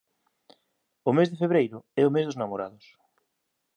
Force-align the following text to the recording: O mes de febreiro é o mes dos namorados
O 1.09 1.11
mes 1.17 1.27
de 1.31 1.39
febreiro 1.41 1.77
é 2.01 2.03
o 2.05 2.13
mes 2.15 2.25
dos 2.27 2.39
namorados 2.41 2.85